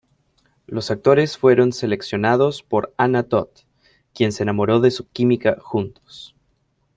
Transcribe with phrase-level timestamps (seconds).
[0.65, 3.49] Los actores fueron seleccionados por Anna Todd,
[4.15, 6.35] quien se enamoró de su química juntos.